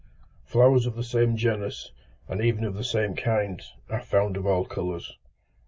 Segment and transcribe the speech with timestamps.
[0.45, 1.91] Flowers of the same genus,
[2.27, 5.15] and even of the same kind, are found of all colours.